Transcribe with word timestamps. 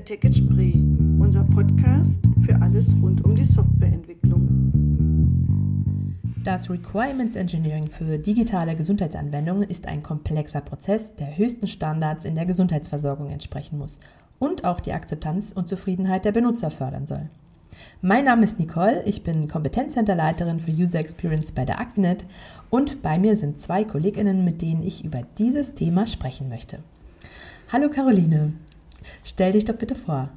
der 0.00 0.16
Ticket 0.16 0.34
Spree, 0.34 0.72
unser 1.18 1.44
Podcast 1.44 2.22
für 2.46 2.54
alles 2.62 2.94
rund 3.02 3.22
um 3.22 3.36
die 3.36 3.44
Softwareentwicklung. 3.44 4.48
Das 6.42 6.70
Requirements 6.70 7.36
Engineering 7.36 7.86
für 7.86 8.18
digitale 8.18 8.74
Gesundheitsanwendungen 8.76 9.68
ist 9.68 9.86
ein 9.86 10.02
komplexer 10.02 10.62
Prozess, 10.62 11.14
der 11.16 11.36
höchsten 11.36 11.66
Standards 11.66 12.24
in 12.24 12.34
der 12.34 12.46
Gesundheitsversorgung 12.46 13.28
entsprechen 13.28 13.76
muss 13.76 14.00
und 14.38 14.64
auch 14.64 14.80
die 14.80 14.94
Akzeptanz 14.94 15.52
und 15.52 15.68
Zufriedenheit 15.68 16.24
der 16.24 16.32
Benutzer 16.32 16.70
fördern 16.70 17.06
soll. 17.06 17.28
Mein 18.00 18.24
Name 18.24 18.44
ist 18.44 18.58
Nicole, 18.58 19.02
ich 19.04 19.22
bin 19.22 19.48
Kompetenzcenterleiterin 19.48 20.60
für 20.60 20.72
User 20.72 20.98
Experience 20.98 21.52
bei 21.52 21.66
der 21.66 21.78
Actinet 21.78 22.24
und 22.70 23.02
bei 23.02 23.18
mir 23.18 23.36
sind 23.36 23.60
zwei 23.60 23.84
Kolleginnen, 23.84 24.46
mit 24.46 24.62
denen 24.62 24.82
ich 24.82 25.04
über 25.04 25.20
dieses 25.36 25.74
Thema 25.74 26.06
sprechen 26.06 26.48
möchte. 26.48 26.78
Hallo 27.70 27.90
Caroline, 27.90 28.54
stell 29.24 29.52
dich 29.52 29.64
doch 29.64 29.76
bitte 29.76 29.94
vor. 29.94 30.28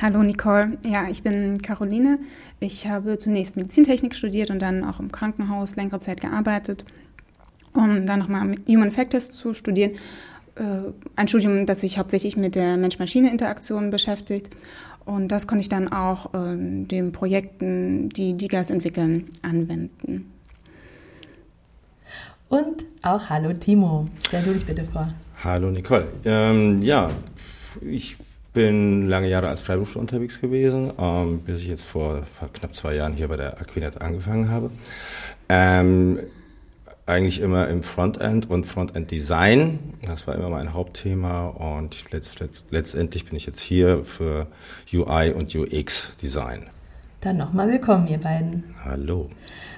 Hallo 0.00 0.22
Nicole, 0.22 0.78
ja, 0.86 1.08
ich 1.10 1.22
bin 1.22 1.60
Caroline. 1.62 2.18
Ich 2.58 2.86
habe 2.86 3.18
zunächst 3.18 3.56
Medizintechnik 3.56 4.14
studiert 4.14 4.50
und 4.50 4.60
dann 4.60 4.84
auch 4.84 4.98
im 4.98 5.12
Krankenhaus 5.12 5.76
längere 5.76 6.00
Zeit 6.00 6.20
gearbeitet, 6.20 6.84
um 7.74 8.06
dann 8.06 8.18
nochmal 8.18 8.54
Human 8.66 8.90
Factors 8.90 9.30
zu 9.30 9.54
studieren. 9.54 9.92
Äh, 10.56 10.92
ein 11.16 11.28
Studium, 11.28 11.66
das 11.66 11.82
sich 11.82 11.98
hauptsächlich 11.98 12.36
mit 12.36 12.54
der 12.54 12.76
Mensch-Maschine-Interaktion 12.76 13.90
beschäftigt. 13.90 14.50
Und 15.04 15.28
das 15.28 15.46
konnte 15.46 15.62
ich 15.62 15.68
dann 15.68 15.92
auch 15.92 16.34
in 16.34 16.86
den 16.88 17.12
Projekten, 17.12 18.10
die 18.10 18.34
DIGAS 18.34 18.70
entwickeln, 18.70 19.26
anwenden. 19.42 20.30
Und 22.48 22.84
auch 23.02 23.28
hallo 23.30 23.52
Timo, 23.54 24.08
stell 24.26 24.42
du 24.42 24.52
dich 24.52 24.66
bitte 24.66 24.84
vor. 24.84 25.12
Hallo 25.42 25.70
Nicole. 25.70 26.08
Ähm, 26.24 26.82
ja, 26.82 27.10
ich 27.80 28.16
bin 28.52 29.08
lange 29.08 29.28
Jahre 29.28 29.48
als 29.48 29.62
Freiberufler 29.62 30.00
unterwegs 30.00 30.40
gewesen, 30.40 30.92
ähm, 30.98 31.40
bis 31.40 31.60
ich 31.60 31.68
jetzt 31.68 31.84
vor, 31.84 32.22
knapp 32.52 32.74
zwei 32.74 32.94
Jahren 32.94 33.12
hier 33.14 33.28
bei 33.28 33.36
der 33.36 33.60
Aquinet 33.60 34.00
angefangen 34.00 34.50
habe. 34.50 34.70
Ähm, 35.48 36.18
eigentlich 37.06 37.40
immer 37.40 37.68
im 37.68 37.82
Frontend 37.82 38.48
und 38.50 38.66
Frontend-Design. 38.66 39.78
Das 40.02 40.26
war 40.26 40.36
immer 40.36 40.48
mein 40.48 40.72
Hauptthema 40.72 41.48
und 41.48 42.10
letzt, 42.12 42.38
letzt, 42.40 42.68
letztendlich 42.70 43.24
bin 43.24 43.36
ich 43.36 43.46
jetzt 43.46 43.60
hier 43.60 44.04
für 44.04 44.46
UI 44.92 45.32
und 45.32 45.54
UX-Design. 45.54 46.66
Dann 47.20 47.36
nochmal 47.36 47.70
willkommen, 47.70 48.06
ihr 48.06 48.18
beiden. 48.18 48.74
Hallo. 48.84 49.28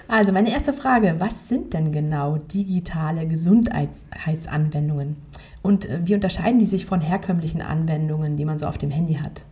Also 0.08 0.32
meine 0.32 0.52
erste 0.52 0.72
Frage, 0.74 1.14
was 1.18 1.48
sind 1.48 1.72
denn 1.74 1.90
genau 1.90 2.36
digitale 2.36 3.26
Gesundheitsanwendungen? 3.26 5.16
Und 5.62 5.88
äh, 5.88 6.00
wie 6.04 6.14
unterscheiden 6.14 6.58
die 6.58 6.66
sich 6.66 6.86
von 6.86 7.00
herkömmlichen 7.00 7.62
Anwendungen, 7.62 8.36
die 8.36 8.44
man 8.44 8.58
so 8.58 8.66
auf 8.66 8.78
dem 8.78 8.90
Handy 8.90 9.14
hat? 9.14 9.42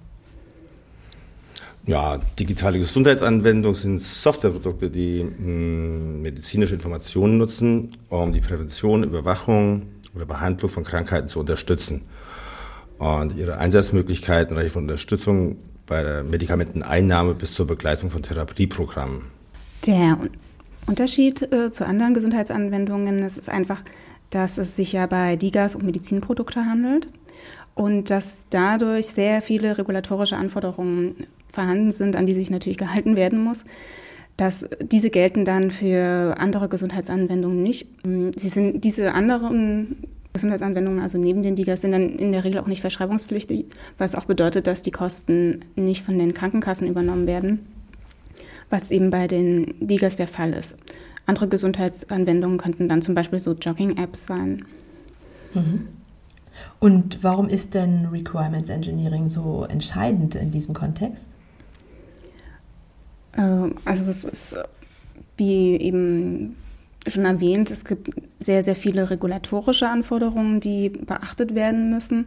Ja, 1.86 2.18
digitale 2.38 2.78
Gesundheitsanwendungen 2.78 3.74
sind 3.74 4.00
Softwareprodukte, 4.00 4.90
die 4.90 5.24
mh, 5.24 5.36
hm, 5.38 6.22
medizinische 6.22 6.74
Informationen 6.74 7.38
nutzen, 7.38 7.92
um 8.08 8.32
die 8.32 8.40
Prävention, 8.40 9.02
Überwachung 9.02 9.82
oder 10.14 10.26
Behandlung 10.26 10.70
von 10.70 10.84
Krankheiten 10.84 11.28
zu 11.28 11.40
unterstützen. 11.40 12.02
Und 12.98 13.34
ihre 13.36 13.56
Einsatzmöglichkeiten 13.56 14.56
reichen 14.56 14.70
von 14.70 14.82
Unterstützung 14.82 15.56
bei 15.86 16.02
der 16.02 16.22
Medikamenteneinnahme 16.22 17.34
bis 17.34 17.54
zur 17.54 17.66
Begleitung 17.66 18.10
von 18.10 18.22
Therapieprogrammen. 18.22 19.22
Der 19.86 20.18
Unterschied 20.86 21.50
äh, 21.50 21.70
zu 21.70 21.86
anderen 21.86 22.12
Gesundheitsanwendungen 22.12 23.20
ist 23.20 23.48
einfach, 23.48 23.82
dass 24.30 24.58
es 24.58 24.76
sich 24.76 24.92
ja 24.92 25.06
bei 25.06 25.36
DIGAS 25.36 25.74
um 25.76 25.84
Medizinprodukte 25.84 26.64
handelt 26.64 27.08
und 27.74 28.10
dass 28.10 28.40
dadurch 28.50 29.06
sehr 29.06 29.42
viele 29.42 29.76
regulatorische 29.76 30.36
Anforderungen 30.36 31.26
vorhanden 31.52 31.90
sind, 31.90 32.16
an 32.16 32.26
die 32.26 32.34
sich 32.34 32.50
natürlich 32.50 32.78
gehalten 32.78 33.16
werden 33.16 33.42
muss. 33.42 33.64
Dass 34.36 34.66
diese 34.80 35.10
gelten 35.10 35.44
dann 35.44 35.70
für 35.70 36.34
andere 36.38 36.68
Gesundheitsanwendungen 36.68 37.62
nicht. 37.62 37.88
Sie 38.36 38.48
sind 38.48 38.84
diese 38.84 39.12
anderen 39.12 39.96
Gesundheitsanwendungen, 40.32 41.02
also 41.02 41.18
neben 41.18 41.42
den 41.42 41.56
DIGAs, 41.56 41.80
sind 41.80 41.92
dann 41.92 42.08
in 42.10 42.32
der 42.32 42.44
Regel 42.44 42.60
auch 42.60 42.66
nicht 42.66 42.80
verschreibungspflichtig, 42.80 43.66
was 43.98 44.14
auch 44.14 44.24
bedeutet, 44.24 44.66
dass 44.66 44.82
die 44.82 44.92
Kosten 44.92 45.60
nicht 45.74 46.04
von 46.04 46.18
den 46.18 46.32
Krankenkassen 46.34 46.86
übernommen 46.86 47.26
werden, 47.26 47.66
was 48.70 48.90
eben 48.92 49.10
bei 49.10 49.26
den 49.26 49.74
DIGAs 49.80 50.16
der 50.16 50.28
Fall 50.28 50.52
ist. 50.52 50.76
Andere 51.30 51.48
Gesundheitsanwendungen 51.48 52.58
könnten 52.58 52.88
dann 52.88 53.00
zum 53.00 53.14
Beispiel 53.14 53.38
so 53.38 53.52
Jogging-Apps 53.52 54.26
sein. 54.26 54.66
Mhm. 55.54 55.88
Und 56.78 57.22
warum 57.22 57.48
ist 57.48 57.74
denn 57.74 58.06
Requirements 58.06 58.68
Engineering 58.68 59.28
so 59.30 59.64
entscheidend 59.64 60.34
in 60.34 60.50
diesem 60.50 60.74
Kontext? 60.74 61.30
Ähm, 63.36 63.76
also 63.84 64.10
es 64.10 64.24
ist, 64.24 64.58
wie 65.36 65.76
eben 65.76 66.56
schon 67.06 67.24
erwähnt, 67.24 67.70
es 67.70 67.84
gibt 67.84 68.10
sehr, 68.40 68.62
sehr 68.62 68.76
viele 68.76 69.08
regulatorische 69.08 69.88
Anforderungen, 69.88 70.60
die 70.60 70.90
beachtet 70.90 71.54
werden 71.54 71.90
müssen, 71.90 72.26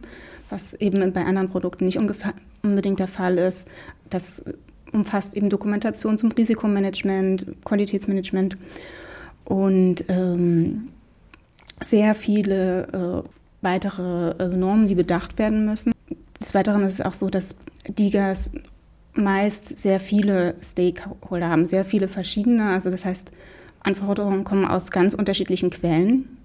was 0.50 0.74
eben 0.74 1.12
bei 1.12 1.24
anderen 1.24 1.48
Produkten 1.48 1.84
nicht 1.84 1.98
unbedingt 1.98 2.98
der 2.98 3.08
Fall 3.08 3.38
ist. 3.38 3.68
Das 4.10 4.42
umfasst 4.94 5.36
eben 5.36 5.50
Dokumentation 5.50 6.16
zum 6.16 6.30
Risikomanagement, 6.32 7.46
Qualitätsmanagement 7.64 8.56
und 9.44 10.04
ähm, 10.08 10.88
sehr 11.82 12.14
viele 12.14 13.24
äh, 13.24 13.28
weitere 13.60 14.30
äh, 14.38 14.48
Normen, 14.48 14.88
die 14.88 14.94
bedacht 14.94 15.38
werden 15.38 15.66
müssen. 15.66 15.92
Des 16.40 16.54
Weiteren 16.54 16.82
ist 16.84 16.94
es 16.94 17.00
auch 17.00 17.12
so, 17.12 17.28
dass 17.28 17.54
DIGAs 17.88 18.52
meist 19.14 19.66
sehr 19.78 20.00
viele 20.00 20.54
Stakeholder 20.62 21.48
haben, 21.48 21.66
sehr 21.66 21.84
viele 21.84 22.08
verschiedene. 22.08 22.70
Also 22.70 22.90
das 22.90 23.04
heißt, 23.04 23.32
Anforderungen 23.80 24.44
kommen 24.44 24.64
aus 24.64 24.90
ganz 24.90 25.14
unterschiedlichen 25.14 25.70
Quellen. 25.70 26.36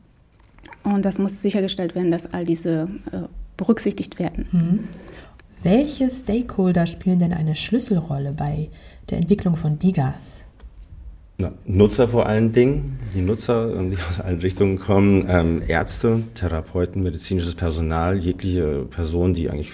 Und 0.84 1.04
das 1.06 1.18
muss 1.18 1.42
sichergestellt 1.42 1.96
werden, 1.96 2.12
dass 2.12 2.34
all 2.34 2.46
diese 2.46 2.90
äh, 3.12 3.22
berücksichtigt 3.58 4.20
werden. 4.20 4.48
Mhm. 4.52 4.88
Welche 5.64 6.10
Stakeholder 6.10 6.86
spielen 6.86 7.20
denn 7.20 7.34
eine 7.34 7.54
Schlüsselrolle 7.54 8.32
bei 8.32 8.70
der 9.10 9.18
Entwicklung 9.18 9.58
von 9.58 9.78
DIGAs? 9.78 10.46
Na, 11.38 11.52
Nutzer 11.66 12.08
vor 12.08 12.28
allen 12.28 12.54
Dingen, 12.54 13.00
die 13.14 13.22
Nutzer, 13.22 13.70
die 13.84 13.98
aus 13.98 14.20
allen 14.20 14.40
Richtungen 14.40 14.78
kommen, 14.78 15.26
ähm, 15.30 15.62
Ärzte, 15.68 16.24
Therapeuten, 16.34 17.04
medizinisches 17.04 17.56
Personal, 17.56 18.18
jegliche 18.18 18.86
Personen, 18.86 19.34
die 19.34 19.50
eigentlich 19.50 19.72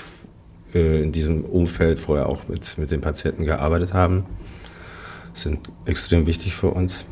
äh, 0.74 1.03
in 1.03 1.12
diesem 1.12 1.45
Umfeld 1.45 2.00
vorher 2.00 2.29
auch 2.29 2.47
mit, 2.47 2.78
mit 2.78 2.90
den 2.90 3.01
Patienten 3.01 3.45
gearbeitet 3.45 3.94
haben, 3.94 4.25
sind 5.34 5.69
extrem 5.85 6.25
wichtig 6.25 6.56
für 6.56 6.72
uns. 6.72 7.06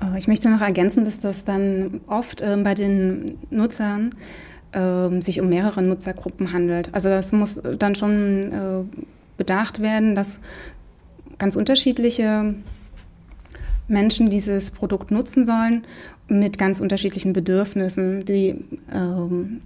Äh, 0.00 0.18
ich 0.18 0.28
möchte 0.28 0.50
noch 0.50 0.60
ergänzen, 0.60 1.04
dass 1.04 1.20
das 1.20 1.44
dann 1.44 2.00
oft 2.06 2.42
äh, 2.42 2.56
bei 2.62 2.74
den 2.74 3.38
Nutzern 3.50 4.14
sich 5.20 5.40
um 5.40 5.48
mehrere 5.48 5.82
Nutzergruppen 5.82 6.52
handelt. 6.52 6.94
Also 6.94 7.08
das 7.08 7.32
muss 7.32 7.60
dann 7.78 7.96
schon 7.96 8.52
äh, 8.52 8.84
bedacht 9.36 9.82
werden, 9.82 10.14
dass 10.14 10.40
ganz 11.38 11.56
unterschiedliche 11.56 12.54
Menschen 13.88 14.30
dieses 14.30 14.70
Produkt 14.70 15.10
nutzen 15.10 15.44
sollen 15.44 15.84
mit 16.28 16.58
ganz 16.58 16.80
unterschiedlichen 16.80 17.32
Bedürfnissen, 17.32 18.24
die 18.24 18.64
ähm, 18.94 19.60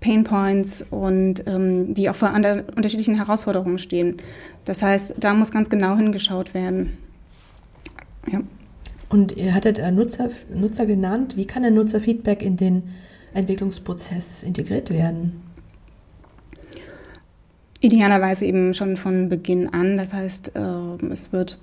Pain 0.00 0.24
Points 0.24 0.84
und 0.90 1.44
ähm, 1.46 1.94
die 1.94 2.10
auch 2.10 2.16
vor 2.16 2.32
unterschiedlichen 2.34 3.16
Herausforderungen 3.16 3.78
stehen. 3.78 4.18
Das 4.64 4.82
heißt, 4.82 5.14
da 5.18 5.34
muss 5.34 5.50
ganz 5.50 5.70
genau 5.70 5.96
hingeschaut 5.96 6.54
werden. 6.54 6.98
Ja. 8.30 8.42
Und 9.08 9.36
ihr 9.36 9.54
hattet 9.54 9.78
äh, 9.78 9.90
Nutzer, 9.90 10.28
Nutzer 10.54 10.84
genannt. 10.84 11.36
Wie 11.36 11.46
kann 11.46 11.62
der 11.62 11.72
Nutzerfeedback 11.72 12.42
in 12.42 12.56
den 12.56 12.82
Entwicklungsprozess 13.34 14.42
integriert 14.42 14.90
werden? 14.90 15.42
Idealerweise 17.80 18.44
eben 18.44 18.74
schon 18.74 18.96
von 18.96 19.28
Beginn 19.28 19.68
an. 19.68 19.96
Das 19.96 20.12
heißt, 20.12 20.52
äh, 20.56 21.06
es 21.10 21.32
wird 21.32 21.58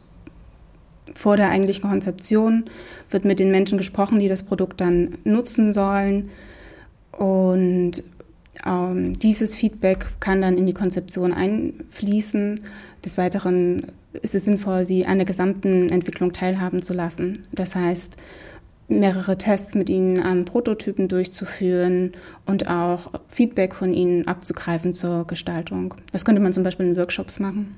vor 1.13 1.37
der 1.37 1.49
eigentlichen 1.49 1.89
Konzeption 1.89 2.65
wird 3.09 3.25
mit 3.25 3.39
den 3.39 3.51
Menschen 3.51 3.77
gesprochen, 3.77 4.19
die 4.19 4.27
das 4.27 4.43
Produkt 4.43 4.81
dann 4.81 5.17
nutzen 5.23 5.73
sollen. 5.73 6.29
Und 7.11 8.03
ähm, 8.65 9.13
dieses 9.13 9.55
Feedback 9.55 10.07
kann 10.19 10.41
dann 10.41 10.57
in 10.57 10.65
die 10.65 10.73
Konzeption 10.73 11.33
einfließen. 11.33 12.61
Des 13.03 13.17
Weiteren 13.17 13.87
ist 14.21 14.35
es 14.35 14.45
sinnvoll, 14.45 14.85
sie 14.85 15.05
an 15.05 15.17
der 15.17 15.25
gesamten 15.25 15.89
Entwicklung 15.89 16.31
teilhaben 16.31 16.81
zu 16.81 16.93
lassen. 16.93 17.45
Das 17.51 17.75
heißt, 17.75 18.17
mehrere 18.87 19.37
Tests 19.37 19.73
mit 19.75 19.89
ihnen 19.89 20.21
an 20.21 20.45
Prototypen 20.45 21.07
durchzuführen 21.07 22.13
und 22.45 22.69
auch 22.69 23.11
Feedback 23.29 23.73
von 23.73 23.93
ihnen 23.93 24.27
abzugreifen 24.27 24.93
zur 24.93 25.25
Gestaltung. 25.25 25.95
Das 26.11 26.25
könnte 26.25 26.41
man 26.41 26.53
zum 26.53 26.63
Beispiel 26.63 26.85
in 26.85 26.97
Workshops 26.97 27.39
machen. 27.39 27.75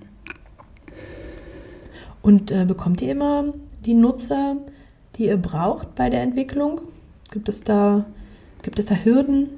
Und 2.21 2.51
äh, 2.51 2.65
bekommt 2.65 3.01
ihr 3.01 3.12
immer 3.12 3.54
die 3.86 3.94
Nutzer, 3.94 4.57
die 5.15 5.27
ihr 5.27 5.38
braucht 5.38 5.95
bei 5.95 6.09
der 6.09 6.21
Entwicklung? 6.21 6.81
Gibt 7.31 7.48
es 7.48 7.62
da, 7.62 8.06
gibt 8.62 8.80
es 8.80 8.88
da 8.88 8.95
Hürden? 8.95 9.50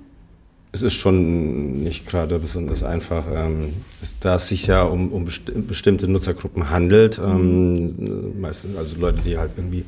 es 0.72 0.84
ist 0.84 0.94
schon 0.94 1.84
nicht 1.84 2.06
gerade 2.07 2.38
besonders 2.38 2.84
einfach, 2.84 3.25
ähm, 3.34 3.74
da 4.19 4.36
es 4.36 4.50
sich 4.50 4.68
ja 4.68 4.84
um, 4.84 5.12
um 5.12 5.25
besti 5.25 5.51
bestimmte 5.54 6.07
Nutzergruppen 6.07 6.69
handelt, 6.69 7.19
ähm, 7.24 8.40
meistens 8.40 8.78
also 8.78 9.00
Leute, 9.00 9.22
die 9.22 9.38
halt 9.38 9.51
irgendwie 9.57 9.86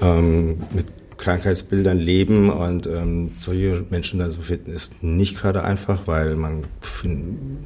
ähm, 0.00 0.62
mit 0.72 0.86
Krankheitsbildern 1.16 1.98
leben 1.98 2.50
und 2.50 2.86
ähm, 2.86 3.32
solche 3.38 3.84
Menschen 3.90 4.18
dann 4.18 4.30
zu 4.30 4.42
finden, 4.42 4.72
ist 4.72 5.02
nicht 5.02 5.38
gerade 5.38 5.64
einfach, 5.64 6.06
weil 6.06 6.36
man, 6.36 6.64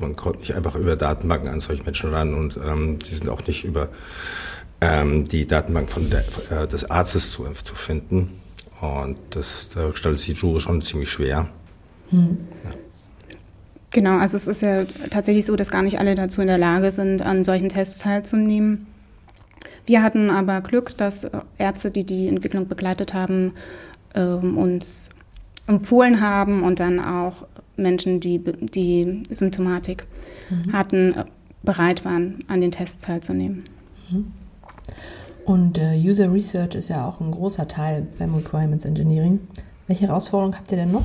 man 0.00 0.16
kommt 0.16 0.40
nicht 0.40 0.54
einfach 0.54 0.76
über 0.76 0.96
Datenbanken 0.96 1.48
an 1.48 1.60
solche 1.60 1.82
Menschen 1.82 2.10
ran 2.10 2.34
und 2.34 2.58
ähm, 2.64 2.98
sie 3.02 3.16
sind 3.16 3.28
auch 3.28 3.44
nicht 3.46 3.64
über 3.64 3.88
ähm, 4.80 5.24
die 5.24 5.46
Datenbank 5.46 5.90
von 5.90 6.08
der, 6.10 6.24
äh, 6.50 6.66
des 6.66 6.90
Arztes 6.90 7.30
zu, 7.32 7.44
zu 7.62 7.74
finden. 7.74 8.40
Und 8.80 9.18
das 9.30 9.68
da 9.74 9.94
stellt 9.94 10.18
sich 10.18 10.34
die 10.34 10.40
Jury 10.40 10.60
schon 10.60 10.80
ziemlich 10.80 11.10
schwer. 11.10 11.48
Hm. 12.10 12.38
Ja. 12.64 12.70
Genau, 13.92 14.18
also 14.18 14.36
es 14.36 14.46
ist 14.46 14.62
ja 14.62 14.84
tatsächlich 15.10 15.44
so, 15.44 15.56
dass 15.56 15.70
gar 15.70 15.82
nicht 15.82 15.98
alle 15.98 16.14
dazu 16.14 16.40
in 16.40 16.46
der 16.46 16.58
Lage 16.58 16.90
sind, 16.92 17.22
an 17.22 17.44
solchen 17.44 17.68
Tests 17.68 17.98
teilzunehmen. 17.98 18.86
Wir 19.86 20.02
hatten 20.02 20.30
aber 20.30 20.60
Glück, 20.60 20.96
dass 20.96 21.26
Ärzte, 21.58 21.90
die 21.90 22.04
die 22.04 22.28
Entwicklung 22.28 22.68
begleitet 22.68 23.14
haben, 23.14 23.52
ähm, 24.14 24.58
uns 24.58 25.10
empfohlen 25.66 26.20
haben 26.20 26.62
und 26.62 26.80
dann 26.80 27.00
auch 27.00 27.46
Menschen, 27.76 28.20
die 28.20 28.38
die 28.38 29.22
Symptomatik 29.30 30.06
mhm. 30.50 30.72
hatten, 30.72 31.14
bereit 31.62 32.04
waren, 32.04 32.44
an 32.48 32.60
den 32.60 32.70
Tests 32.70 33.04
teilzunehmen. 33.04 33.64
Mhm. 34.10 34.32
Und 35.44 35.78
äh, 35.78 35.96
User 35.96 36.32
Research 36.32 36.74
ist 36.74 36.88
ja 36.88 37.06
auch 37.06 37.20
ein 37.20 37.30
großer 37.30 37.66
Teil 37.66 38.06
beim 38.18 38.34
Requirements 38.34 38.84
Engineering. 38.84 39.40
Welche 39.86 40.06
Herausforderungen 40.06 40.56
habt 40.56 40.70
ihr 40.70 40.76
denn 40.76 40.92
noch? 40.92 41.04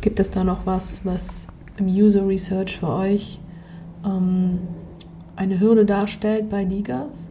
Gibt 0.00 0.20
es 0.20 0.30
da 0.30 0.44
noch 0.44 0.66
was, 0.66 1.04
was 1.04 1.46
im 1.76 1.86
User 1.86 2.26
Research 2.26 2.78
für 2.78 2.88
euch 2.88 3.40
ähm, 4.04 4.60
eine 5.40 5.60
Hürde 5.60 5.84
darstellt 5.84 6.48
bei 6.48 6.64
Ligas? 6.64 7.28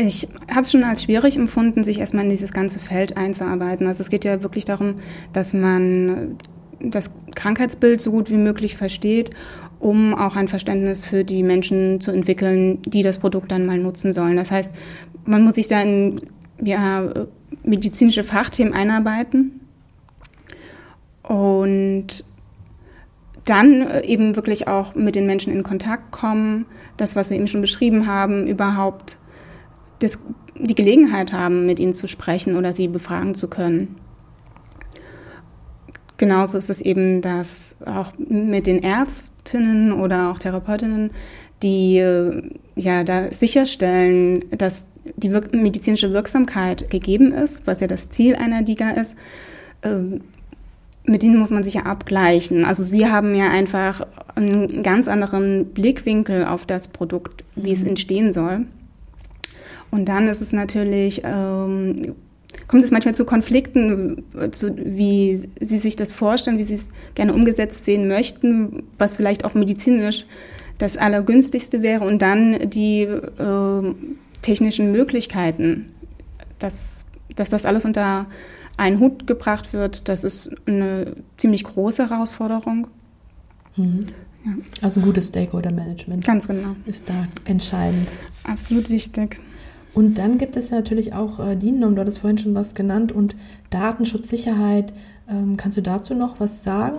Ich 0.00 0.28
habe 0.50 0.62
es 0.62 0.72
schon 0.72 0.84
als 0.84 1.04
schwierig 1.04 1.36
empfunden, 1.36 1.82
sich 1.82 1.98
erstmal 1.98 2.24
in 2.24 2.30
dieses 2.30 2.52
ganze 2.52 2.78
Feld 2.78 3.16
einzuarbeiten. 3.16 3.86
Also 3.86 4.02
es 4.02 4.10
geht 4.10 4.24
ja 4.24 4.42
wirklich 4.42 4.66
darum, 4.66 4.96
dass 5.32 5.54
man 5.54 6.36
das 6.80 7.10
Krankheitsbild 7.34 8.00
so 8.00 8.10
gut 8.10 8.30
wie 8.30 8.36
möglich 8.36 8.76
versteht 8.76 9.30
um 9.80 10.14
auch 10.14 10.36
ein 10.36 10.48
Verständnis 10.48 11.04
für 11.04 11.24
die 11.24 11.42
Menschen 11.42 12.00
zu 12.00 12.10
entwickeln, 12.10 12.80
die 12.82 13.02
das 13.02 13.18
Produkt 13.18 13.52
dann 13.52 13.66
mal 13.66 13.78
nutzen 13.78 14.12
sollen. 14.12 14.36
Das 14.36 14.50
heißt, 14.50 14.74
man 15.24 15.42
muss 15.44 15.54
sich 15.54 15.68
da 15.68 15.80
in 15.82 16.22
ja, 16.62 17.08
medizinische 17.62 18.24
Fachthemen 18.24 18.72
einarbeiten 18.72 19.60
und 21.22 22.24
dann 23.48 24.02
eben 24.02 24.36
wirklich 24.36 24.68
auch 24.68 24.94
mit 24.94 25.14
den 25.14 25.26
Menschen 25.26 25.52
in 25.52 25.62
Kontakt 25.62 26.10
kommen, 26.10 26.66
das, 26.96 27.16
was 27.16 27.30
wir 27.30 27.36
eben 27.36 27.48
schon 27.48 27.60
beschrieben 27.60 28.06
haben, 28.06 28.46
überhaupt 28.46 29.16
das, 30.00 30.18
die 30.54 30.74
Gelegenheit 30.74 31.32
haben, 31.32 31.66
mit 31.66 31.80
ihnen 31.80 31.94
zu 31.94 32.06
sprechen 32.06 32.56
oder 32.56 32.72
sie 32.72 32.88
befragen 32.88 33.34
zu 33.34 33.48
können. 33.48 33.96
Genauso 36.18 36.58
ist 36.58 36.68
es 36.68 36.80
eben, 36.80 37.22
dass 37.22 37.76
auch 37.86 38.12
mit 38.18 38.66
den 38.66 38.82
Ärztinnen 38.82 39.92
oder 39.92 40.30
auch 40.30 40.38
Therapeutinnen, 40.38 41.10
die 41.62 41.98
äh, 41.98 42.42
ja 42.74 43.04
da 43.04 43.30
sicherstellen, 43.30 44.44
dass 44.50 44.86
die 45.16 45.28
medizinische 45.28 46.12
Wirksamkeit 46.12 46.90
gegeben 46.90 47.32
ist, 47.32 47.66
was 47.66 47.80
ja 47.80 47.86
das 47.86 48.10
Ziel 48.10 48.34
einer 48.34 48.62
DIGA 48.62 48.90
ist, 48.90 49.14
äh, 49.82 50.18
mit 51.08 51.22
denen 51.22 51.38
muss 51.38 51.50
man 51.50 51.64
sich 51.64 51.74
ja 51.74 51.82
abgleichen. 51.82 52.64
Also 52.64 52.82
sie 52.82 53.06
haben 53.06 53.34
ja 53.34 53.50
einfach 53.50 54.06
einen 54.34 54.82
ganz 54.82 55.08
anderen 55.08 55.66
Blickwinkel 55.66 56.44
auf 56.44 56.66
das 56.66 56.88
Produkt, 56.88 57.44
wie 57.56 57.72
es 57.72 57.82
mhm. 57.82 57.90
entstehen 57.90 58.32
soll. 58.32 58.66
Und 59.90 60.06
dann 60.06 60.28
ist 60.28 60.42
es 60.42 60.52
natürlich 60.52 61.22
ähm, 61.24 62.14
kommt 62.66 62.84
es 62.84 62.90
manchmal 62.90 63.14
zu 63.14 63.24
Konflikten, 63.24 64.24
zu, 64.52 64.74
wie 64.76 65.48
Sie 65.60 65.78
sich 65.78 65.96
das 65.96 66.12
vorstellen, 66.12 66.58
wie 66.58 66.64
Sie 66.64 66.74
es 66.74 66.88
gerne 67.14 67.32
umgesetzt 67.32 67.84
sehen 67.84 68.08
möchten, 68.08 68.84
was 68.98 69.16
vielleicht 69.16 69.44
auch 69.44 69.54
medizinisch 69.54 70.26
das 70.76 70.96
Allergünstigste 70.96 71.82
wäre 71.82 72.04
und 72.04 72.22
dann 72.22 72.70
die 72.70 73.02
äh, 73.02 73.94
technischen 74.42 74.92
Möglichkeiten, 74.92 75.92
dass, 76.58 77.04
dass 77.34 77.50
das 77.50 77.64
alles 77.64 77.84
unter 77.84 78.26
einen 78.78 79.00
Hut 79.00 79.26
gebracht 79.26 79.72
wird, 79.72 80.08
das 80.08 80.24
ist 80.24 80.50
eine 80.66 81.16
ziemlich 81.36 81.64
große 81.64 82.08
Herausforderung. 82.08 82.86
Mhm. 83.76 84.06
Ja. 84.44 84.52
Also 84.82 85.00
ein 85.00 85.04
gutes 85.04 85.28
Stakeholder-Management. 85.28 86.24
Ganz 86.24 86.48
genau. 86.48 86.76
Ist 86.86 87.08
da 87.08 87.24
entscheidend. 87.44 88.08
Absolut 88.44 88.88
wichtig. 88.88 89.38
Und 89.94 90.18
dann 90.18 90.38
gibt 90.38 90.56
es 90.56 90.70
ja 90.70 90.76
natürlich 90.76 91.12
auch 91.12 91.40
äh, 91.40 91.56
DIN-Norm, 91.56 91.96
du 91.96 92.00
hattest 92.00 92.20
vorhin 92.20 92.38
schon 92.38 92.54
was 92.54 92.74
genannt, 92.74 93.10
und 93.10 93.34
Datenschutzsicherheit. 93.70 94.92
Ähm, 95.28 95.56
kannst 95.56 95.76
du 95.76 95.82
dazu 95.82 96.14
noch 96.14 96.38
was 96.38 96.62
sagen? 96.62 96.98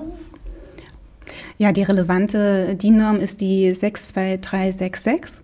Ja, 1.58 1.72
die 1.72 1.84
relevante 1.84 2.76
DIN-Norm 2.76 3.18
ist 3.18 3.40
die 3.40 3.72
62366. 3.74 5.44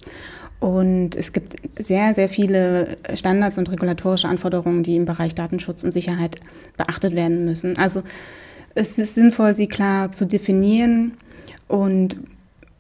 Und 0.60 1.16
es 1.16 1.34
gibt 1.34 1.56
sehr, 1.80 2.14
sehr 2.14 2.30
viele 2.30 2.98
Standards 3.14 3.58
und 3.58 3.70
regulatorische 3.70 4.28
Anforderungen, 4.28 4.84
die 4.84 4.96
im 4.96 5.06
Bereich 5.06 5.36
Datenschutz 5.36 5.84
und 5.84 5.92
Sicherheit 5.92 6.38
beachtet 6.78 7.16
werden 7.16 7.46
müssen. 7.46 7.78
Also 7.78 8.04
es 8.74 8.98
ist 8.98 9.16
sinnvoll, 9.16 9.56
sie 9.56 9.68
klar 9.68 10.12
zu 10.12 10.26
definieren. 10.26 11.14
Und 11.68 12.18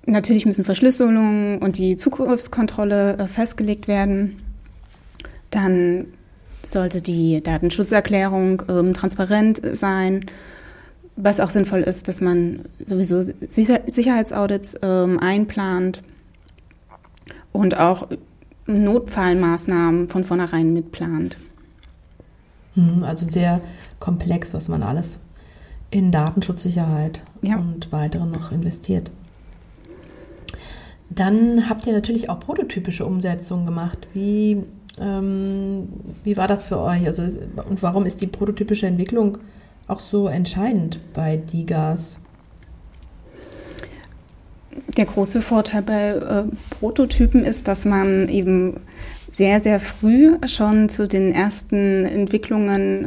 natürlich 0.05 0.45
müssen 0.45 0.65
Verschlüsselungen 0.65 1.59
und 1.59 1.77
die 1.77 1.97
Zugriffskontrolle 1.97 3.17
äh, 3.17 3.27
festgelegt 3.27 3.87
werden. 3.87 4.37
Dann 5.51 6.07
sollte 6.63 7.01
die 7.01 7.41
Datenschutzerklärung 7.41 8.63
ähm, 8.69 8.93
transparent 8.93 9.61
sein. 9.73 10.25
Was 11.15 11.39
auch 11.39 11.49
sinnvoll 11.49 11.81
ist, 11.81 12.07
dass 12.07 12.19
man 12.19 12.61
sowieso 12.85 13.23
Sicherheitsaudits 13.47 14.77
ähm, 14.81 15.19
einplant 15.19 16.01
und 17.55 17.77
auch 17.77 18.07
Notfallmaßnahmen 18.67 20.09
von 20.09 20.23
vornherein 20.23 20.73
mitplant. 20.73 21.37
Hm, 22.73 23.03
also 23.03 23.27
sehr 23.27 23.61
komplex, 23.99 24.53
was 24.53 24.67
man 24.67 24.83
alles 24.83 25.19
in 25.91 26.11
Datenschutzsicherheit 26.11 27.23
ja. 27.41 27.57
und 27.57 27.91
weitere 27.91 28.25
noch 28.25 28.51
investiert. 28.51 29.11
Dann 31.09 31.69
habt 31.69 31.85
ihr 31.87 31.93
natürlich 31.93 32.29
auch 32.29 32.39
prototypische 32.39 33.05
Umsetzungen 33.05 33.65
gemacht. 33.65 34.07
Wie 34.13 34.63
ähm, 34.99 35.87
wie 36.23 36.37
war 36.37 36.47
das 36.47 36.65
für 36.65 36.79
euch? 36.79 37.05
Also, 37.05 37.23
und 37.69 37.83
warum 37.83 38.05
ist 38.05 38.21
die 38.21 38.27
prototypische 38.27 38.87
Entwicklung 38.87 39.37
auch 39.87 39.99
so 39.99 40.27
entscheidend 40.27 40.99
bei 41.13 41.37
DIGAS? 41.37 42.19
Der 44.97 45.05
große 45.05 45.41
Vorteil 45.41 45.81
bei 45.81 46.09
äh, 46.09 46.43
Prototypen 46.79 47.43
ist, 47.43 47.67
dass 47.67 47.85
man 47.85 48.29
eben 48.29 48.79
sehr, 49.31 49.61
sehr 49.61 49.79
früh 49.79 50.37
schon 50.47 50.89
zu 50.89 51.07
den 51.07 51.33
ersten 51.33 52.05
Entwicklungen 52.05 53.05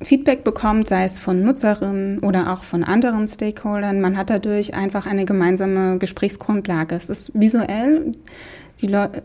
äh, 0.00 0.04
Feedback 0.04 0.44
bekommt, 0.44 0.88
sei 0.88 1.04
es 1.04 1.18
von 1.18 1.42
Nutzerinnen 1.42 2.18
oder 2.18 2.52
auch 2.52 2.62
von 2.62 2.84
anderen 2.84 3.26
Stakeholdern. 3.26 4.00
Man 4.02 4.18
hat 4.18 4.28
dadurch 4.28 4.74
einfach 4.74 5.06
eine 5.06 5.24
gemeinsame 5.24 5.96
Gesprächsgrundlage. 5.98 6.94
Es 6.94 7.06
ist 7.06 7.32
visuell 7.34 8.12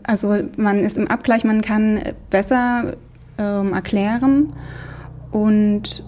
also 0.02 0.38
man 0.56 0.78
ist 0.78 0.96
im 0.96 1.08
Abgleich, 1.08 1.44
man 1.44 1.60
kann 1.60 2.00
besser 2.30 2.94
ähm, 3.38 3.72
erklären 3.72 4.52
und 5.30 6.04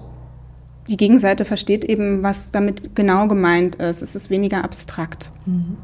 die 0.89 0.97
Gegenseite 0.97 1.45
versteht 1.45 1.85
eben, 1.85 2.23
was 2.23 2.51
damit 2.51 2.95
genau 2.95 3.27
gemeint 3.27 3.77
ist. 3.77 4.03
Es 4.03 4.15
ist 4.15 4.31
weniger 4.31 4.65
abstrakt. 4.65 5.31
Mhm. 5.47 5.77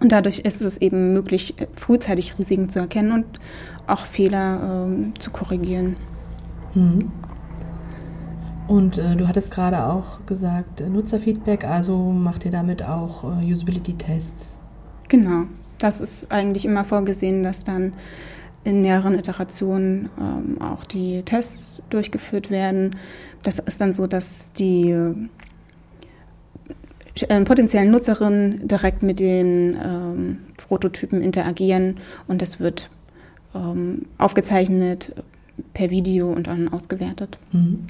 Und 0.00 0.12
dadurch 0.12 0.40
ist 0.40 0.60
es 0.60 0.78
eben 0.78 1.12
möglich, 1.14 1.54
frühzeitig 1.74 2.38
Risiken 2.38 2.68
zu 2.68 2.78
erkennen 2.78 3.12
und 3.12 3.40
auch 3.86 4.04
Fehler 4.06 4.86
ähm, 4.86 5.14
zu 5.18 5.30
korrigieren. 5.30 5.96
Mhm. 6.74 7.10
Und 8.68 8.98
äh, 8.98 9.16
du 9.16 9.26
hattest 9.28 9.52
gerade 9.52 9.84
auch 9.86 10.24
gesagt, 10.26 10.80
Nutzerfeedback, 10.86 11.64
also 11.64 11.96
macht 11.96 12.44
ihr 12.44 12.50
damit 12.50 12.84
auch 12.84 13.24
äh, 13.24 13.52
Usability-Tests? 13.52 14.58
Genau 15.08 15.44
das 15.78 16.00
ist 16.00 16.32
eigentlich 16.32 16.64
immer 16.64 16.84
vorgesehen, 16.84 17.42
dass 17.42 17.64
dann 17.64 17.92
in 18.66 18.82
mehreren 18.82 19.16
Iterationen 19.16 20.10
ähm, 20.18 20.60
auch 20.60 20.84
die 20.84 21.22
Tests 21.22 21.80
durchgeführt 21.88 22.50
werden. 22.50 22.96
Das 23.44 23.60
ist 23.60 23.80
dann 23.80 23.94
so, 23.94 24.08
dass 24.08 24.52
die 24.54 24.90
äh, 27.28 27.40
potenziellen 27.44 27.92
Nutzerinnen 27.92 28.66
direkt 28.66 29.04
mit 29.04 29.20
den 29.20 29.76
ähm, 29.80 30.38
Prototypen 30.56 31.22
interagieren 31.22 31.98
und 32.26 32.42
das 32.42 32.58
wird 32.58 32.90
ähm, 33.54 34.06
aufgezeichnet 34.18 35.12
per 35.72 35.90
Video 35.90 36.32
und 36.32 36.48
dann 36.48 36.66
ausgewertet. 36.66 37.38
Mhm. 37.52 37.84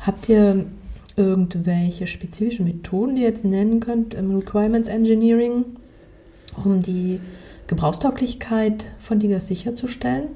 Habt 0.00 0.28
ihr 0.28 0.66
irgendwelche 1.14 2.08
spezifischen 2.08 2.66
Methoden, 2.66 3.14
die 3.14 3.22
ihr 3.22 3.28
jetzt 3.28 3.44
nennen 3.44 3.78
könnt 3.78 4.14
im 4.14 4.34
Requirements 4.34 4.88
Engineering, 4.88 5.64
um 6.64 6.80
die 6.80 7.20
Gebrauchstauglichkeit 7.66 8.86
von 8.98 9.18
Digas 9.18 9.46
sicherzustellen? 9.46 10.28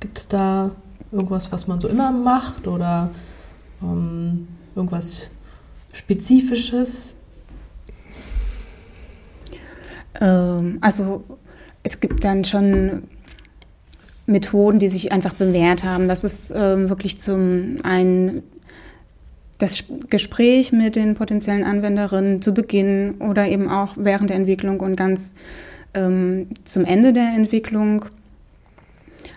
Gibt 0.00 0.18
es 0.18 0.28
da 0.28 0.72
irgendwas, 1.12 1.52
was 1.52 1.66
man 1.66 1.80
so 1.80 1.88
immer 1.88 2.12
macht 2.12 2.66
oder 2.66 3.10
ähm, 3.82 4.48
irgendwas 4.74 5.28
Spezifisches? 5.92 7.14
Ähm, 10.20 10.78
also 10.80 11.24
es 11.82 12.00
gibt 12.00 12.24
dann 12.24 12.44
schon 12.44 13.04
Methoden, 14.26 14.78
die 14.78 14.88
sich 14.88 15.12
einfach 15.12 15.34
bewährt 15.34 15.84
haben. 15.84 16.08
Das 16.08 16.24
ist 16.24 16.52
ähm, 16.54 16.88
wirklich 16.88 17.20
zum 17.20 17.76
einen 17.82 18.42
das 19.58 19.84
Gespräch 20.10 20.72
mit 20.72 20.96
den 20.96 21.14
potenziellen 21.14 21.64
Anwenderinnen 21.64 22.42
zu 22.42 22.52
Beginn 22.52 23.14
oder 23.20 23.48
eben 23.48 23.70
auch 23.70 23.94
während 23.96 24.30
der 24.30 24.36
Entwicklung 24.36 24.80
und 24.80 24.96
ganz 24.96 25.32
ähm, 25.96 26.48
zum 26.64 26.84
Ende 26.84 27.12
der 27.12 27.32
Entwicklung. 27.34 28.04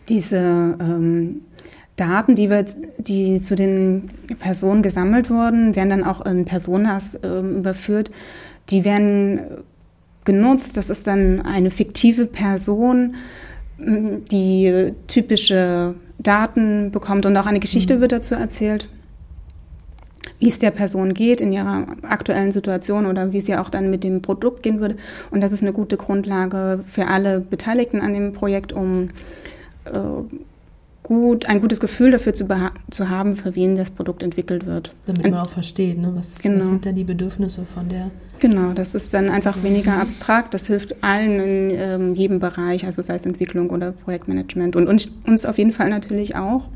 Diese 0.07 0.37
ähm, 0.37 1.41
Daten, 1.95 2.35
die, 2.35 2.49
wir, 2.49 2.65
die 2.97 3.41
zu 3.41 3.55
den 3.55 4.09
Personen 4.39 4.81
gesammelt 4.81 5.29
wurden, 5.29 5.75
werden 5.75 5.89
dann 5.89 6.03
auch 6.03 6.25
in 6.25 6.45
Personas 6.45 7.15
äh, 7.15 7.39
überführt. 7.39 8.11
Die 8.69 8.85
werden 8.85 9.41
genutzt. 10.23 10.77
Das 10.77 10.89
ist 10.89 11.07
dann 11.07 11.41
eine 11.41 11.71
fiktive 11.71 12.25
Person, 12.25 13.15
die 13.79 14.93
typische 15.07 15.95
Daten 16.19 16.91
bekommt 16.91 17.25
und 17.25 17.35
auch 17.37 17.45
eine 17.45 17.59
Geschichte 17.59 17.95
mhm. 17.95 18.01
wird 18.01 18.11
dazu 18.11 18.35
erzählt, 18.35 18.89
wie 20.39 20.47
es 20.47 20.59
der 20.59 20.71
Person 20.71 21.13
geht 21.13 21.41
in 21.41 21.51
ihrer 21.51 21.85
aktuellen 22.03 22.51
Situation 22.51 23.05
oder 23.05 23.31
wie 23.33 23.37
es 23.37 23.49
ihr 23.49 23.61
auch 23.61 23.69
dann 23.69 23.89
mit 23.89 24.03
dem 24.03 24.21
Produkt 24.21 24.63
gehen 24.63 24.79
würde. 24.79 24.95
Und 25.31 25.41
das 25.41 25.51
ist 25.51 25.61
eine 25.61 25.73
gute 25.73 25.97
Grundlage 25.97 26.83
für 26.87 27.07
alle 27.07 27.41
Beteiligten 27.41 28.01
an 28.01 28.13
dem 28.13 28.33
Projekt, 28.33 28.71
um 28.71 29.09
äh, 29.85 29.91
gut, 31.03 31.47
ein 31.47 31.59
gutes 31.59 31.79
Gefühl 31.79 32.11
dafür 32.11 32.33
zu, 32.33 32.47
zu 32.91 33.09
haben, 33.09 33.35
für 33.35 33.55
wen 33.55 33.75
das 33.75 33.89
Produkt 33.89 34.23
entwickelt 34.23 34.65
wird. 34.65 34.93
Damit 35.07 35.23
man 35.29 35.39
auch 35.39 35.49
versteht, 35.49 35.97
ne? 35.97 36.11
was, 36.15 36.39
genau. 36.39 36.59
was 36.59 36.67
sind 36.67 36.85
da 36.85 36.91
die 36.91 37.03
Bedürfnisse 37.03 37.65
von 37.65 37.89
der. 37.89 38.11
Genau, 38.39 38.71
das 38.73 38.95
ist 38.95 39.13
dann 39.13 39.27
einfach 39.27 39.63
weniger 39.63 39.99
abstrakt. 39.99 40.53
Das 40.53 40.67
hilft 40.67 41.03
allen 41.03 41.39
in 41.39 41.71
ähm, 41.71 42.15
jedem 42.15 42.39
Bereich, 42.39 42.85
also 42.85 43.01
sei 43.01 43.15
es 43.15 43.25
Entwicklung 43.25 43.69
oder 43.69 43.91
Projektmanagement 43.91 44.75
und 44.75 44.87
uns, 44.87 45.11
uns 45.25 45.45
auf 45.45 45.57
jeden 45.57 45.71
Fall 45.71 45.89
natürlich 45.89 46.35
auch. 46.35 46.69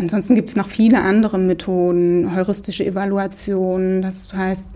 Ansonsten 0.00 0.34
gibt 0.34 0.48
es 0.48 0.56
noch 0.56 0.68
viele 0.70 1.02
andere 1.02 1.38
Methoden, 1.38 2.34
heuristische 2.34 2.86
Evaluation, 2.86 4.00
das 4.00 4.32
heißt, 4.32 4.66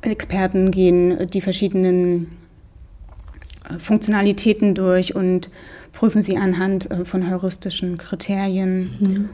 Experten 0.00 0.72
gehen 0.72 1.28
die 1.28 1.40
verschiedenen 1.40 2.32
äh, 3.68 3.78
Funktionalitäten 3.78 4.74
durch 4.74 5.14
und 5.14 5.50
prüfen 5.92 6.22
sie 6.22 6.36
anhand 6.36 6.90
äh, 6.90 7.04
von 7.04 7.30
heuristischen 7.30 7.98
Kriterien. 7.98 9.28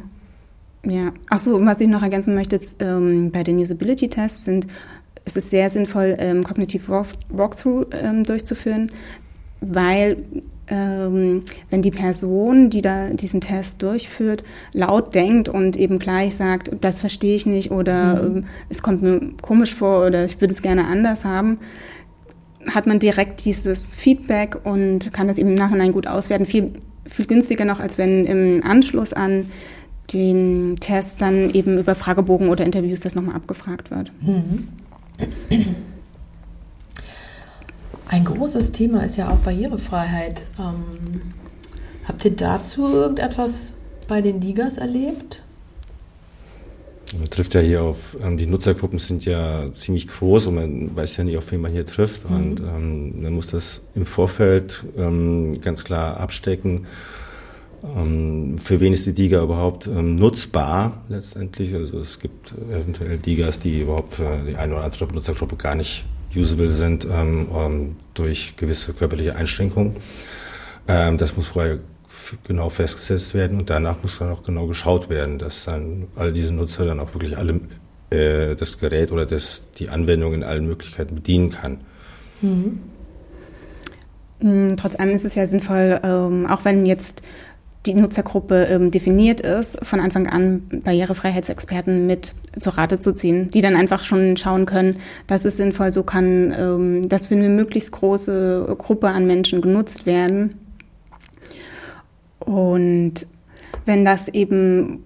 Mhm. 0.84 0.90
Ja, 0.90 1.12
achso, 1.30 1.64
was 1.64 1.80
ich 1.80 1.88
noch 1.88 2.02
ergänzen 2.02 2.34
möchte, 2.34 2.60
ähm, 2.80 3.30
bei 3.30 3.42
den 3.42 3.58
Usability-Tests 3.58 4.44
sind, 4.44 4.66
es 5.24 5.36
ist 5.36 5.48
sehr 5.48 5.70
sinnvoll, 5.70 6.16
ähm, 6.18 6.44
Cognitive 6.44 6.88
Walk 6.88 7.06
Walkthrough 7.30 7.86
ähm, 7.92 8.24
durchzuführen, 8.24 8.92
weil 9.62 10.18
ähm, 10.72 11.42
wenn 11.68 11.82
die 11.82 11.90
Person, 11.90 12.70
die 12.70 12.80
da 12.80 13.10
diesen 13.10 13.42
Test 13.42 13.82
durchführt, 13.82 14.42
laut 14.72 15.14
denkt 15.14 15.50
und 15.50 15.76
eben 15.76 15.98
gleich 15.98 16.34
sagt, 16.34 16.70
das 16.80 16.98
verstehe 16.98 17.36
ich 17.36 17.44
nicht 17.44 17.70
oder 17.70 18.22
mhm. 18.22 18.36
Ähm, 18.36 18.44
es 18.70 18.82
kommt 18.82 19.02
mir 19.02 19.20
komisch 19.42 19.74
vor 19.74 20.06
oder 20.06 20.24
ich 20.24 20.40
würde 20.40 20.54
es 20.54 20.62
gerne 20.62 20.86
anders 20.86 21.26
haben, 21.26 21.58
hat 22.68 22.86
man 22.86 22.98
direkt 22.98 23.44
dieses 23.44 23.94
Feedback 23.94 24.56
und 24.64 25.12
kann 25.12 25.28
das 25.28 25.38
im 25.38 25.54
Nachhinein 25.54 25.92
gut 25.92 26.06
auswerten. 26.06 26.46
Viel, 26.46 26.72
viel 27.06 27.26
günstiger 27.26 27.64
noch, 27.64 27.80
als 27.80 27.98
wenn 27.98 28.24
im 28.24 28.62
Anschluss 28.64 29.12
an 29.12 29.46
den 30.12 30.76
Test 30.80 31.20
dann 31.20 31.50
eben 31.50 31.78
über 31.78 31.94
Fragebogen 31.94 32.48
oder 32.48 32.64
Interviews 32.64 33.00
das 33.00 33.14
nochmal 33.14 33.36
abgefragt 33.36 33.90
wird. 33.90 34.10
Mhm. 34.22 34.68
Ein 38.08 38.24
großes 38.24 38.72
Thema 38.72 39.04
ist 39.04 39.16
ja 39.16 39.30
auch 39.30 39.38
Barrierefreiheit. 39.38 40.44
Ähm, 40.58 41.22
habt 42.06 42.24
ihr 42.24 42.32
dazu 42.32 42.92
irgendetwas 42.92 43.74
bei 44.06 44.20
den 44.20 44.40
Ligas 44.40 44.78
erlebt? 44.78 45.42
Man 47.18 47.28
trifft 47.28 47.54
ja 47.54 47.60
hier 47.60 47.82
auf, 47.82 48.16
ähm, 48.22 48.36
die 48.36 48.46
Nutzergruppen 48.46 48.98
sind 48.98 49.24
ja 49.24 49.70
ziemlich 49.72 50.08
groß 50.08 50.46
und 50.46 50.54
man 50.54 50.96
weiß 50.96 51.16
ja 51.18 51.24
nicht, 51.24 51.36
auf 51.36 51.50
wen 51.52 51.60
man 51.60 51.72
hier 51.72 51.86
trifft. 51.86 52.28
Mhm. 52.28 52.36
Und 52.36 52.60
ähm, 52.60 53.22
man 53.22 53.32
muss 53.32 53.48
das 53.48 53.82
im 53.94 54.06
Vorfeld 54.06 54.84
ähm, 54.96 55.60
ganz 55.60 55.84
klar 55.84 56.18
abstecken. 56.18 56.86
Ähm, 57.84 58.58
für 58.58 58.80
wen 58.80 58.92
ist 58.92 59.06
die 59.06 59.12
Diga 59.12 59.42
überhaupt 59.42 59.88
ähm, 59.88 60.16
nutzbar 60.16 61.02
letztendlich? 61.08 61.74
Also 61.74 61.98
es 61.98 62.18
gibt 62.18 62.54
eventuell 62.70 63.18
Digas, 63.18 63.58
die 63.58 63.80
überhaupt 63.80 64.14
für 64.14 64.44
die 64.46 64.56
eine 64.56 64.74
oder 64.74 64.84
andere 64.84 65.06
Nutzergruppe 65.06 65.56
gar 65.56 65.74
nicht 65.74 66.04
usable 66.36 66.70
sind 66.70 67.06
ähm, 67.10 67.96
durch 68.14 68.54
gewisse 68.56 68.92
körperliche 68.92 69.36
Einschränkungen. 69.36 69.96
das 70.86 71.36
muss 71.36 71.48
vorher 71.48 71.78
genau 72.44 72.68
festgesetzt 72.68 73.34
werden 73.34 73.58
und 73.58 73.70
danach 73.70 74.02
muss 74.02 74.18
dann 74.18 74.30
auch 74.30 74.42
genau 74.42 74.66
geschaut 74.66 75.08
werden, 75.08 75.38
dass 75.38 75.64
dann 75.64 76.08
all 76.16 76.32
diese 76.32 76.52
Nutzer 76.52 76.84
dann 76.84 77.00
auch 77.00 77.14
wirklich 77.14 77.36
alle 77.36 77.60
äh, 78.10 78.54
das 78.54 78.78
Gerät 78.78 79.12
oder 79.12 79.26
das, 79.26 79.64
die 79.78 79.88
Anwendung 79.88 80.34
in 80.34 80.44
allen 80.44 80.66
Möglichkeiten 80.66 81.14
bedienen 81.14 81.50
kann. 81.50 81.80
Mhm. 82.40 82.80
Mm, 84.40 84.76
trotz 84.76 84.96
allem 84.96 85.14
ist 85.14 85.24
es 85.24 85.34
ja 85.34 85.46
sinnvoll, 85.46 86.00
ähm, 86.02 86.46
auch 86.46 86.64
wenn 86.64 86.84
jetzt 86.84 87.22
die 87.86 87.94
Nutzergruppe 87.94 88.64
ähm, 88.64 88.90
definiert 88.90 89.40
ist, 89.40 89.84
von 89.84 89.98
Anfang 89.98 90.28
an 90.28 90.62
Barrierefreiheitsexperten 90.84 92.06
mit 92.06 92.32
zur 92.58 92.74
Rate 92.74 93.00
zu 93.00 93.12
ziehen, 93.12 93.48
die 93.48 93.60
dann 93.60 93.74
einfach 93.74 94.04
schon 94.04 94.36
schauen 94.36 94.66
können, 94.66 94.96
das 95.26 95.44
ist 95.44 95.56
sinnvoll, 95.56 95.92
so 95.92 96.02
kann 96.02 96.54
ähm, 96.56 97.08
das 97.08 97.26
für 97.26 97.34
eine 97.34 97.48
möglichst 97.48 97.92
große 97.92 98.76
Gruppe 98.78 99.08
an 99.08 99.26
Menschen 99.26 99.62
genutzt 99.62 100.06
werden. 100.06 100.58
Und 102.38 103.26
wenn 103.84 104.04
das 104.04 104.28
eben 104.28 105.04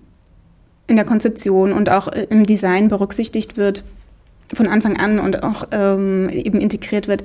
in 0.87 0.97
der 0.97 1.05
Konzeption 1.05 1.73
und 1.73 1.89
auch 1.91 2.09
im 2.09 2.45
Design 2.45 2.89
berücksichtigt 2.89 3.57
wird, 3.57 3.85
von 4.55 4.69
Anfang 4.69 4.97
an 4.99 5.19
und 5.19 5.43
auch 5.43 5.69
ähm, 5.73 6.29
eben 6.29 6.61
integriert 6.61 7.09
wird, 7.09 7.25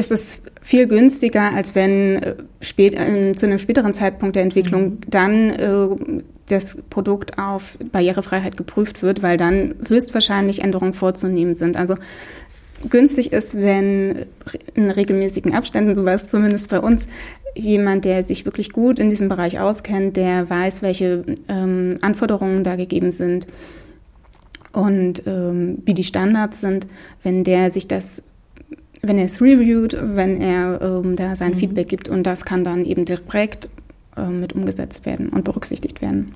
ist 0.00 0.10
es 0.10 0.42
viel 0.62 0.86
günstiger, 0.86 1.52
als 1.54 1.74
wenn 1.74 2.22
äh, 2.22 2.34
spät, 2.60 2.94
äh, 2.94 3.32
zu 3.32 3.46
einem 3.46 3.58
späteren 3.58 3.92
Zeitpunkt 3.92 4.34
der 4.34 4.42
Entwicklung 4.42 4.84
mhm. 4.84 4.98
dann 5.08 5.50
äh, 5.50 6.22
das 6.48 6.78
Produkt 6.90 7.38
auf 7.38 7.78
Barrierefreiheit 7.92 8.56
geprüft 8.56 9.02
wird, 9.02 9.22
weil 9.22 9.36
dann 9.36 9.76
höchstwahrscheinlich 9.86 10.62
Änderungen 10.62 10.94
vorzunehmen 10.94 11.54
sind. 11.54 11.76
Also 11.76 11.94
günstig 12.88 13.32
ist, 13.32 13.54
wenn 13.54 14.26
in 14.74 14.90
regelmäßigen 14.90 15.54
Abständen, 15.54 15.94
so 15.94 16.04
war 16.04 16.14
es 16.14 16.26
zumindest 16.26 16.70
bei 16.70 16.80
uns, 16.80 17.06
jemand, 17.54 18.04
der 18.04 18.24
sich 18.24 18.44
wirklich 18.44 18.72
gut 18.72 18.98
in 18.98 19.10
diesem 19.10 19.28
Bereich 19.28 19.60
auskennt, 19.60 20.16
der 20.16 20.48
weiß, 20.48 20.82
welche 20.82 21.24
ähm, 21.48 21.98
Anforderungen 22.00 22.64
da 22.64 22.76
gegeben 22.76 23.12
sind 23.12 23.46
und 24.72 25.26
ähm, 25.26 25.82
wie 25.84 25.94
die 25.94 26.04
Standards 26.04 26.60
sind, 26.60 26.86
wenn 27.22 27.44
der 27.44 27.70
sich 27.70 27.88
das, 27.88 28.22
wenn 29.02 29.18
er 29.18 29.24
es 29.24 29.40
reviewt, 29.40 29.96
wenn 29.98 30.40
er 30.40 30.80
ähm, 30.80 31.16
da 31.16 31.36
sein 31.36 31.52
mhm. 31.52 31.58
Feedback 31.58 31.88
gibt 31.88 32.08
und 32.08 32.24
das 32.24 32.44
kann 32.44 32.64
dann 32.64 32.84
eben 32.84 33.04
direkt 33.04 33.68
äh, 34.16 34.26
mit 34.26 34.52
umgesetzt 34.52 35.06
werden 35.06 35.28
und 35.30 35.44
berücksichtigt 35.44 36.02
werden. 36.02 36.32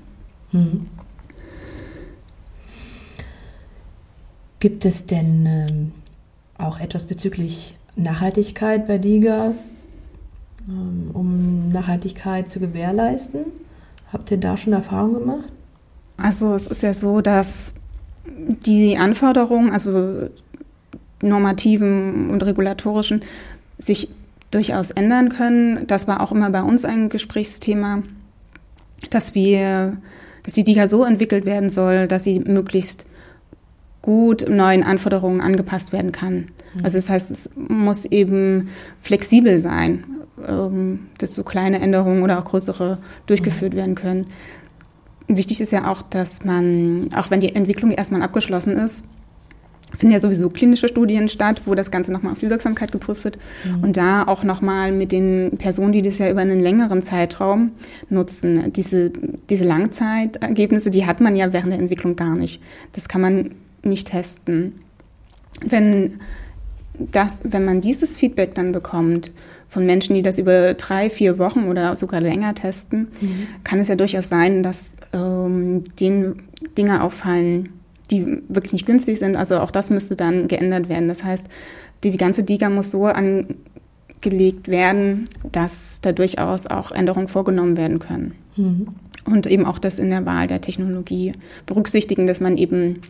Mhm. 0.52 0.86
Gibt 4.60 4.86
es 4.86 5.04
denn 5.04 5.46
ähm, 5.46 5.92
auch 6.56 6.80
etwas 6.80 7.04
bezüglich 7.04 7.76
Nachhaltigkeit 7.96 8.86
bei 8.86 8.98
Digas, 8.98 9.76
ähm, 10.68 11.10
um 11.12 11.68
Nachhaltigkeit 11.68 12.50
zu 12.50 12.60
gewährleisten? 12.60 13.44
Habt 14.12 14.30
ihr 14.30 14.38
da 14.38 14.56
schon 14.56 14.72
Erfahrungen 14.72 15.14
gemacht? 15.14 15.52
Also 16.16 16.54
es 16.54 16.66
ist 16.66 16.82
ja 16.82 16.94
so, 16.94 17.20
dass 17.20 17.74
die 18.64 18.96
Anforderungen, 18.96 19.70
also 19.70 20.28
normativen 21.24 22.30
und 22.30 22.44
regulatorischen, 22.44 23.22
sich 23.78 24.08
durchaus 24.50 24.90
ändern 24.90 25.30
können. 25.30 25.86
Das 25.86 26.06
war 26.06 26.20
auch 26.20 26.32
immer 26.32 26.50
bei 26.50 26.62
uns 26.62 26.84
ein 26.84 27.08
Gesprächsthema, 27.08 28.02
dass 29.10 29.34
wir, 29.34 29.96
dass 30.44 30.52
die 30.54 30.64
DIGA 30.64 30.86
so 30.86 31.04
entwickelt 31.04 31.44
werden 31.44 31.70
soll, 31.70 32.06
dass 32.06 32.24
sie 32.24 32.40
möglichst 32.40 33.06
gut 34.00 34.48
neuen 34.48 34.82
Anforderungen 34.82 35.40
angepasst 35.40 35.92
werden 35.92 36.12
kann. 36.12 36.34
Mhm. 36.74 36.84
Also 36.84 36.98
das 36.98 37.08
heißt, 37.08 37.30
es 37.30 37.50
muss 37.56 38.04
eben 38.04 38.68
flexibel 39.00 39.58
sein, 39.58 40.04
ähm, 40.46 41.06
dass 41.18 41.34
so 41.34 41.42
kleine 41.42 41.80
Änderungen 41.80 42.22
oder 42.22 42.38
auch 42.38 42.44
größere 42.44 42.98
durchgeführt 43.26 43.72
mhm. 43.72 43.78
werden 43.78 43.94
können. 43.94 44.26
wichtig 45.26 45.62
ist 45.62 45.72
ja 45.72 45.90
auch, 45.90 46.02
dass 46.02 46.44
man, 46.44 47.08
auch 47.16 47.30
wenn 47.30 47.40
die 47.40 47.54
Entwicklung 47.54 47.92
erstmal 47.92 48.22
abgeschlossen 48.22 48.76
ist, 48.76 49.04
finden 49.98 50.12
ja 50.12 50.20
sowieso 50.20 50.50
klinische 50.50 50.88
Studien 50.88 51.28
statt, 51.28 51.62
wo 51.66 51.74
das 51.74 51.90
Ganze 51.90 52.12
nochmal 52.12 52.32
auf 52.32 52.38
die 52.38 52.50
Wirksamkeit 52.50 52.92
geprüft 52.92 53.24
wird. 53.24 53.38
Mhm. 53.64 53.84
Und 53.84 53.96
da 53.96 54.26
auch 54.26 54.42
nochmal 54.42 54.92
mit 54.92 55.12
den 55.12 55.52
Personen, 55.58 55.92
die 55.92 56.02
das 56.02 56.18
ja 56.18 56.30
über 56.30 56.40
einen 56.40 56.60
längeren 56.60 57.02
Zeitraum 57.02 57.72
nutzen. 58.10 58.72
Diese, 58.72 59.10
diese 59.50 59.64
Langzeitergebnisse, 59.64 60.90
die 60.90 61.06
hat 61.06 61.20
man 61.20 61.36
ja 61.36 61.52
während 61.52 61.72
der 61.72 61.80
Entwicklung 61.80 62.16
gar 62.16 62.34
nicht. 62.34 62.60
Das 62.92 63.08
kann 63.08 63.20
man 63.20 63.50
nicht 63.82 64.08
testen. 64.08 64.80
Wenn, 65.60 66.20
das, 66.98 67.40
wenn 67.44 67.64
man 67.64 67.80
dieses 67.80 68.16
Feedback 68.16 68.54
dann 68.54 68.72
bekommt 68.72 69.30
von 69.68 69.86
Menschen, 69.86 70.14
die 70.14 70.22
das 70.22 70.38
über 70.38 70.74
drei, 70.74 71.10
vier 71.10 71.38
Wochen 71.38 71.64
oder 71.64 71.94
sogar 71.94 72.20
länger 72.20 72.54
testen, 72.54 73.08
mhm. 73.20 73.46
kann 73.64 73.80
es 73.80 73.88
ja 73.88 73.96
durchaus 73.96 74.28
sein, 74.28 74.62
dass 74.62 74.92
ähm, 75.12 75.84
denen 75.98 76.44
Dinge 76.76 77.02
auffallen, 77.02 77.70
die 78.14 78.42
wirklich 78.48 78.72
nicht 78.72 78.86
günstig 78.86 79.18
sind. 79.18 79.36
Also 79.36 79.58
auch 79.58 79.70
das 79.70 79.90
müsste 79.90 80.16
dann 80.16 80.48
geändert 80.48 80.88
werden. 80.88 81.08
Das 81.08 81.24
heißt, 81.24 81.46
die, 82.02 82.10
die 82.10 82.18
ganze 82.18 82.42
DIGA 82.42 82.70
muss 82.70 82.90
so 82.90 83.06
angelegt 83.06 84.68
werden, 84.68 85.24
dass 85.52 86.00
da 86.00 86.12
durchaus 86.12 86.66
auch 86.66 86.92
Änderungen 86.92 87.28
vorgenommen 87.28 87.76
werden 87.76 87.98
können. 87.98 88.34
Mhm. 88.56 88.88
Und 89.24 89.46
eben 89.46 89.64
auch 89.64 89.78
das 89.78 89.98
in 89.98 90.10
der 90.10 90.26
Wahl 90.26 90.46
der 90.46 90.60
Technologie 90.60 91.32
berücksichtigen, 91.66 92.26
dass 92.26 92.40
man 92.40 92.58
eben 92.58 93.00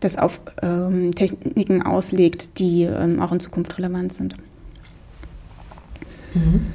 das 0.00 0.16
auf 0.16 0.40
ähm, 0.62 1.14
Techniken 1.14 1.82
auslegt, 1.82 2.58
die 2.58 2.84
ähm, 2.84 3.20
auch 3.20 3.32
in 3.32 3.40
Zukunft 3.40 3.76
relevant 3.78 4.12
sind. 4.12 4.36
Mhm. 6.34 6.66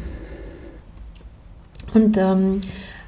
Und 1.93 2.17
ähm, 2.17 2.57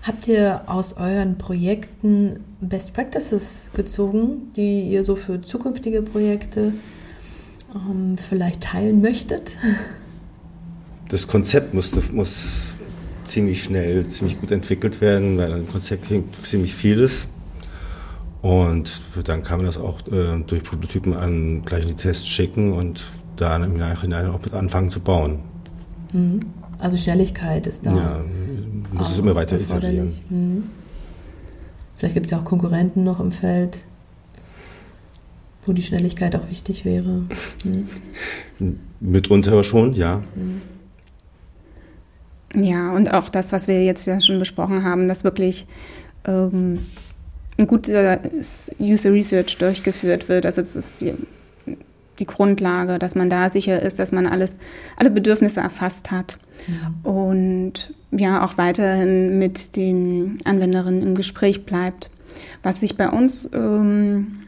Habt 0.06 0.28
ihr 0.28 0.62
aus 0.68 0.98
euren 0.98 1.40
Projekten 1.40 2.42
Best 2.62 2.94
Practices 2.94 3.72
gezogen, 3.74 4.54
die 4.56 4.82
ihr 4.84 5.04
so 5.04 5.16
für 5.16 5.42
zukünftige 5.42 6.04
Projekte 6.04 6.74
ähm, 7.74 8.16
vielleicht 8.16 8.62
teilen 8.62 9.02
möchtet? 9.02 9.58
Das 11.08 11.28
Konzept 11.28 11.76
musste, 11.76 12.02
muss 12.14 12.74
ziemlich 13.26 13.62
schnell, 13.62 14.08
ziemlich 14.08 14.42
gut 14.42 14.50
entwickelt 14.50 15.02
werden, 15.02 15.38
weil 15.38 15.54
an 15.54 15.60
dem 15.60 15.72
Konzept 15.72 16.10
hängt 16.10 16.36
ziemlich 16.36 16.74
vieles. 16.74 17.28
Und 18.42 19.04
dann 19.24 19.44
kann 19.44 19.58
man 19.58 19.68
das 19.68 19.78
auch 19.78 20.00
äh, 20.08 20.42
durch 20.48 20.64
Prototypen 20.64 21.16
an 21.16 21.62
gleich 21.64 21.84
in 21.84 21.90
die 21.90 21.96
Tests 21.96 22.26
schicken 22.26 22.74
und 22.74 23.06
da 23.36 23.56
im 23.64 23.78
Nachhinein 23.78 24.26
auch 24.26 24.42
mit 24.42 24.56
anfangen 24.56 24.90
zu 24.90 25.00
bauen. 25.00 25.42
Mhm. 26.12 26.40
Also 26.80 26.98
Schnelligkeit 26.98 27.68
ist 27.68 27.86
da. 27.86 27.96
Ja, 27.96 28.26
muss 28.96 29.12
es 29.12 29.20
immer 29.20 29.36
weiter 29.36 29.60
etablieren. 29.60 30.14
Hm. 30.30 30.64
Vielleicht 31.96 32.14
gibt 32.14 32.25
es 32.25 32.32
ja 32.32 32.40
auch 32.40 32.44
Konkurrenten 32.44 33.04
noch 33.04 33.20
im 33.20 33.32
Feld, 33.32 33.86
wo 35.66 35.74
die 35.74 35.84
Schnelligkeit 35.84 36.36
auch 36.36 36.50
wichtig 36.50 36.86
wäre. 36.86 37.24
Hm. 37.64 38.80
Mitunter 39.00 39.64
schon, 39.64 39.94
ja. 39.94 40.24
Hm. 40.36 40.62
Ja, 42.64 42.94
und 42.94 43.14
auch 43.14 43.30
das, 43.30 43.52
was 43.52 43.68
wir 43.68 43.84
jetzt 43.84 44.06
ja 44.06 44.22
schon 44.22 44.40
besprochen 44.40 44.84
haben, 44.84 45.08
dass 45.08 45.24
wirklich 45.24 45.66
ähm, 46.25 46.80
ein 47.58 47.68
gutes 47.68 48.72
User 48.80 49.12
Research 49.12 49.58
durchgeführt 49.58 50.30
wird. 50.30 50.46
Also 50.46 50.62
das 50.62 50.75
ist 50.75 51.02
die, 51.02 51.14
die 52.20 52.25
Grundlage, 52.25 53.00
dass 53.00 53.16
man 53.16 53.30
da 53.30 53.50
sicher 53.50 53.82
ist, 53.82 54.00
dass 54.00 54.12
man 54.12 54.28
alles, 54.28 54.58
alle 54.98 55.12
Bedürfnisse 55.12 55.60
erfasst 55.60 56.12
hat. 56.12 56.38
Ja. 56.68 57.10
Und 57.10 57.94
ja, 58.12 58.46
auch 58.46 58.58
weiterhin 58.58 59.38
mit 59.40 59.76
den 59.76 60.38
Anwenderinnen 60.46 61.02
im 61.02 61.16
Gespräch 61.16 61.66
bleibt. 61.66 62.10
Was 62.64 62.80
sich 62.80 62.98
bei 62.98 63.10
uns, 63.10 63.50
ähm, 63.54 64.39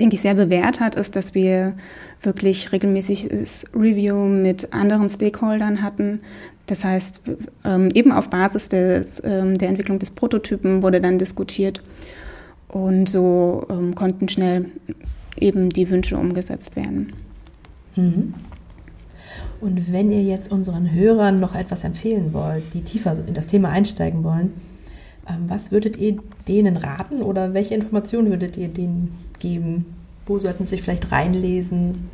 denke 0.00 0.16
ich, 0.16 0.22
sehr 0.22 0.34
bewährt 0.34 0.80
hat, 0.80 0.94
ist, 0.94 1.16
dass 1.16 1.34
wir 1.34 1.74
wirklich 2.22 2.72
regelmäßiges 2.72 3.66
Review 3.74 4.26
mit 4.26 4.72
anderen 4.72 5.08
Stakeholdern 5.08 5.82
hatten. 5.82 6.20
Das 6.66 6.84
heißt, 6.84 7.20
ähm, 7.64 7.90
eben 7.92 8.10
auf 8.10 8.30
Basis 8.30 8.68
des, 8.70 9.22
ähm, 9.24 9.58
der 9.58 9.68
Entwicklung 9.68 9.98
des 9.98 10.10
Prototypen 10.10 10.82
wurde 10.82 11.00
dann 11.00 11.18
diskutiert. 11.18 11.82
Und 12.68 13.08
so 13.08 13.66
ähm, 13.70 13.94
konnten 13.94 14.28
schnell 14.28 14.66
eben 15.38 15.68
die 15.68 15.90
Wünsche 15.90 16.16
umgesetzt 16.16 16.74
werden. 16.76 17.12
Mhm. 17.96 18.34
Und 19.60 19.92
wenn 19.92 20.10
ihr 20.10 20.22
jetzt 20.22 20.52
unseren 20.52 20.92
Hörern 20.92 21.40
noch 21.40 21.54
etwas 21.54 21.84
empfehlen 21.84 22.32
wollt, 22.32 22.74
die 22.74 22.82
tiefer 22.82 23.16
in 23.26 23.34
das 23.34 23.46
Thema 23.46 23.70
einsteigen 23.70 24.24
wollen, 24.24 24.52
ähm, 25.28 25.44
was 25.48 25.72
würdet 25.72 25.96
ihr 25.96 26.18
denen 26.48 26.76
raten 26.76 27.22
oder 27.22 27.54
welche 27.54 27.74
Informationen 27.74 28.30
würdet 28.30 28.56
ihr 28.56 28.68
denen 28.68 29.14
geben? 29.38 29.86
Wo 30.26 30.38
sollten 30.38 30.64
sie 30.64 30.70
sich 30.70 30.82
vielleicht 30.82 31.12
reinlesen? 31.12 32.08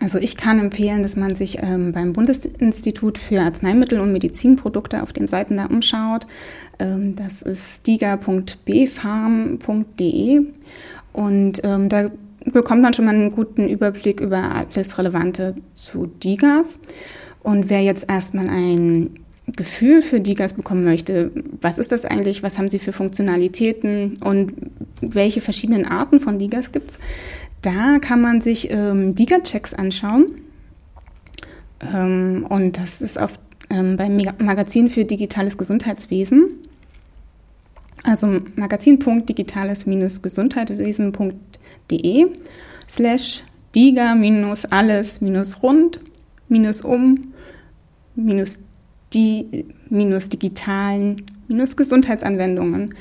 Also 0.00 0.18
ich 0.18 0.36
kann 0.36 0.58
empfehlen, 0.58 1.02
dass 1.02 1.16
man 1.16 1.36
sich 1.36 1.62
ähm, 1.62 1.92
beim 1.92 2.12
Bundesinstitut 2.12 3.18
für 3.18 3.40
Arzneimittel 3.40 4.00
und 4.00 4.12
Medizinprodukte 4.12 5.00
auf 5.02 5.12
den 5.12 5.28
Seiten 5.28 5.58
da 5.58 5.66
umschaut. 5.66 6.26
Ähm, 6.80 7.14
das 7.14 7.42
ist 7.42 7.86
diga.bfarm.de 7.86 10.40
und 11.12 11.60
ähm, 11.62 11.88
da 11.88 12.10
bekommt 12.44 12.82
man 12.82 12.92
schon 12.92 13.04
mal 13.04 13.14
einen 13.14 13.30
guten 13.30 13.68
Überblick 13.68 14.20
über 14.20 14.66
alles 14.74 14.98
Relevante 14.98 15.54
zu 15.74 16.06
Digas. 16.06 16.80
Und 17.42 17.70
wer 17.70 17.82
jetzt 17.82 18.08
erstmal 18.08 18.48
ein 18.48 19.10
Gefühl 19.46 20.02
für 20.02 20.20
Digas 20.20 20.54
bekommen 20.54 20.84
möchte, 20.84 21.32
was 21.60 21.78
ist 21.78 21.92
das 21.92 22.04
eigentlich, 22.04 22.42
was 22.42 22.58
haben 22.58 22.68
sie 22.68 22.78
für 22.78 22.92
Funktionalitäten 22.92 24.14
und 24.22 24.52
welche 25.00 25.40
verschiedenen 25.40 25.84
Arten 25.84 26.20
von 26.20 26.38
Digas 26.38 26.70
gibt 26.72 26.92
es, 26.92 26.98
da 27.60 27.98
kann 28.00 28.20
man 28.20 28.40
sich 28.40 28.70
ähm, 28.70 29.14
Diga-Checks 29.14 29.74
anschauen. 29.74 30.26
Ähm, 31.92 32.46
und 32.48 32.78
das 32.78 33.02
ist 33.02 33.20
auf, 33.20 33.32
ähm, 33.70 33.96
beim 33.96 34.16
Magazin 34.38 34.88
für 34.88 35.04
digitales 35.04 35.58
Gesundheitswesen. 35.58 36.54
Also 38.04 38.40
magazin.digitales-gesundheitswesen.de 38.56 41.34
slash 42.88 43.44
diga 43.74 44.14
minus 44.14 44.64
alles 44.66 45.20
minus 45.20 45.62
rund 45.62 46.00
minus 46.48 46.82
um 46.82 47.32
minus 48.14 48.60
die 49.12 49.66
minus 49.88 50.28
digitalen 50.28 51.26
minus 51.48 51.76
Gesundheitsanwendungen. 51.76 52.94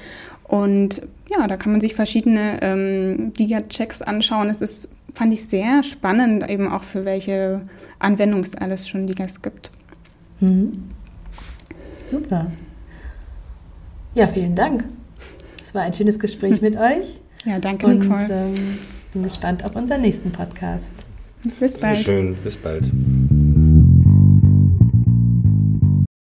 Und 0.44 1.02
ja, 1.30 1.48
da 1.48 1.56
kann 1.56 1.72
man 1.72 1.82
sich 1.82 1.96
verschiedene 1.96 2.62
ähm, 2.62 3.32
Diga-Checks 3.34 4.02
anschauen. 4.02 4.50
Es 4.50 4.62
ist, 4.62 4.90
fand 5.14 5.34
ich 5.34 5.46
sehr 5.46 5.84
spannend, 5.84 6.50
eben 6.50 6.70
auch 6.70 6.84
für 6.84 7.06
welche 7.06 7.62
Anwendungen 8.00 8.44
es 8.44 8.56
alles 8.56 8.90
schon 8.90 9.08
Digas 9.08 9.42
gibt. 9.42 9.72
Mhm. 10.42 10.90
Super. 12.10 12.52
Ja, 14.14 14.28
vielen 14.28 14.56
Dank. 14.56 14.84
Es 15.64 15.74
war 15.74 15.84
ein 15.84 15.94
schönes 15.94 16.20
Gespräch 16.20 16.62
mit 16.62 16.76
euch. 16.76 17.21
Ja, 17.46 17.60
danke, 17.60 17.88
Und, 17.88 18.00
Nicole. 18.00 18.28
Ähm, 18.30 18.54
bin 19.14 19.24
gespannt 19.24 19.64
auf 19.66 19.76
unseren 19.76 20.02
nächsten 20.02 20.32
Podcast. 20.32 20.94
Bis 21.60 21.78
bald. 21.78 21.98
Schön, 21.98 22.36
bis 22.36 22.56
bald. 22.58 22.86